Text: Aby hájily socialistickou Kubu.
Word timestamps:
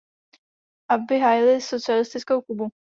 Aby 0.89 1.19
hájily 1.19 1.61
socialistickou 1.61 2.41
Kubu. 2.41 2.69